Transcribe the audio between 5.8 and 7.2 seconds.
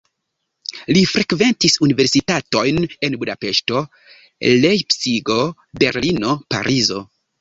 Berlino, Parizo.